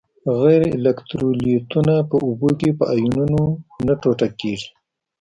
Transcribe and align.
غیر 0.41 0.61
الکترولیتونه 0.77 1.95
په 2.09 2.15
اوبو 2.25 2.49
کې 2.59 2.69
په 2.79 2.83
آیونونو 2.93 3.41
نه 3.87 3.93
ټوټه 4.01 4.27
کیږي. 4.39 4.69